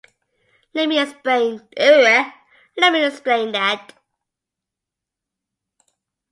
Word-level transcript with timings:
Let 0.73 0.89
me 0.89 0.99
explain 0.99 1.61
that. 3.51 3.93